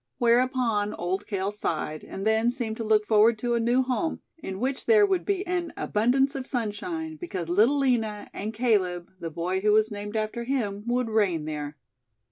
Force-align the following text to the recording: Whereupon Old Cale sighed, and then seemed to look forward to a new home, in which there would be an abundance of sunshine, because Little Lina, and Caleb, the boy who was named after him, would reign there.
Whereupon 0.17 0.95
Old 0.95 1.27
Cale 1.27 1.51
sighed, 1.51 2.03
and 2.03 2.25
then 2.25 2.49
seemed 2.49 2.77
to 2.77 2.83
look 2.83 3.05
forward 3.05 3.37
to 3.37 3.53
a 3.53 3.59
new 3.59 3.83
home, 3.83 4.19
in 4.39 4.59
which 4.59 4.87
there 4.87 5.05
would 5.05 5.25
be 5.25 5.45
an 5.45 5.71
abundance 5.77 6.33
of 6.33 6.47
sunshine, 6.47 7.17
because 7.17 7.49
Little 7.49 7.77
Lina, 7.77 8.27
and 8.33 8.51
Caleb, 8.51 9.11
the 9.19 9.29
boy 9.29 9.59
who 9.61 9.73
was 9.73 9.91
named 9.91 10.15
after 10.15 10.43
him, 10.43 10.85
would 10.87 11.07
reign 11.07 11.45
there. 11.45 11.77